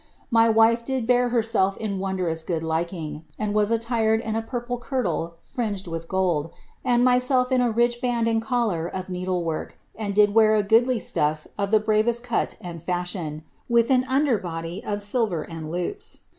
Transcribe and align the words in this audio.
My 0.31 0.49
wife 0.49 0.83
did 0.83 1.05
bear 1.05 1.29
herself 1.29 1.77
in 1.77 1.99
wondrous 1.99 2.41
good 2.43 2.63
liking, 2.63 3.23
and 3.37 3.53
was 3.53 3.71
ttred 3.71 4.19
in 4.21 4.35
a 4.35 4.41
pur{^e 4.41 4.81
kyrtle 4.81 5.33
fringed 5.43 5.85
with 5.85 6.07
gM, 6.07 6.49
and 6.83 7.03
myself 7.03 7.51
in 7.51 7.61
a 7.61 7.69
rich 7.69 8.01
band 8.01 8.27
id 8.27 8.39
eoUar 8.41 8.89
of 8.89 9.09
needle 9.09 9.43
work, 9.43 9.77
and 9.95 10.15
did 10.15 10.33
wear 10.33 10.55
a 10.55 10.63
goodly 10.63 10.99
stuff 10.99 11.45
of 11.55 11.69
the 11.69 11.79
bravest 11.79 12.23
■I 12.23 12.55
and 12.61 12.81
fashion, 12.81 13.43
with 13.69 13.91
an 13.91 14.03
under 14.09 14.39
body 14.39 14.83
of 14.83 15.03
silver 15.03 15.43
and 15.43 15.69
loops. 15.69 16.21